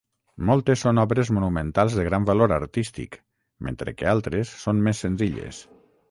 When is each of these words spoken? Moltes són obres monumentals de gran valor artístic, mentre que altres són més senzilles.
Moltes 0.49 0.83
són 0.83 0.99
obres 1.01 1.29
monumentals 1.37 1.97
de 1.99 2.05
gran 2.07 2.25
valor 2.29 2.53
artístic, 2.55 3.17
mentre 3.67 3.93
que 3.99 4.09
altres 4.13 4.55
són 4.63 4.81
més 4.89 5.03
senzilles. 5.05 5.61